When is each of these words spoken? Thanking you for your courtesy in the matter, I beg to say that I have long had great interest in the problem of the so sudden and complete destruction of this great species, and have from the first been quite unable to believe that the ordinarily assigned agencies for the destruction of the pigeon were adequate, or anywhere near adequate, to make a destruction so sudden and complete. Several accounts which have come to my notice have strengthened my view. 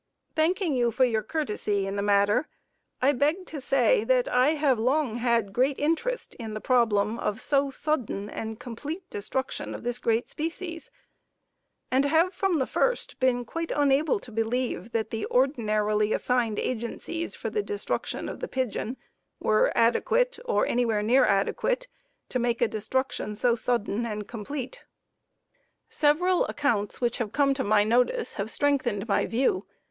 Thanking 0.35 0.73
you 0.73 0.89
for 0.89 1.05
your 1.05 1.21
courtesy 1.21 1.85
in 1.85 1.95
the 1.95 2.01
matter, 2.01 2.47
I 3.03 3.11
beg 3.11 3.45
to 3.45 3.61
say 3.61 4.03
that 4.05 4.27
I 4.27 4.55
have 4.55 4.79
long 4.79 5.17
had 5.17 5.53
great 5.53 5.77
interest 5.77 6.33
in 6.39 6.55
the 6.55 6.59
problem 6.59 7.19
of 7.19 7.35
the 7.35 7.41
so 7.41 7.69
sudden 7.69 8.27
and 8.27 8.59
complete 8.59 9.07
destruction 9.11 9.75
of 9.75 9.83
this 9.83 9.99
great 9.99 10.27
species, 10.27 10.89
and 11.91 12.05
have 12.05 12.33
from 12.33 12.57
the 12.57 12.65
first 12.65 13.19
been 13.19 13.45
quite 13.45 13.71
unable 13.75 14.17
to 14.21 14.31
believe 14.31 14.91
that 14.91 15.11
the 15.11 15.27
ordinarily 15.27 16.13
assigned 16.13 16.57
agencies 16.57 17.35
for 17.35 17.51
the 17.51 17.61
destruction 17.61 18.27
of 18.27 18.39
the 18.39 18.47
pigeon 18.47 18.97
were 19.39 19.71
adequate, 19.75 20.39
or 20.45 20.65
anywhere 20.65 21.03
near 21.03 21.25
adequate, 21.25 21.87
to 22.29 22.39
make 22.39 22.59
a 22.59 22.67
destruction 22.67 23.35
so 23.35 23.53
sudden 23.53 24.03
and 24.07 24.27
complete. 24.27 24.81
Several 25.89 26.47
accounts 26.47 26.99
which 27.01 27.19
have 27.19 27.31
come 27.31 27.53
to 27.53 27.63
my 27.63 27.83
notice 27.83 28.33
have 28.33 28.49
strengthened 28.49 29.07
my 29.07 29.27
view. 29.27 29.67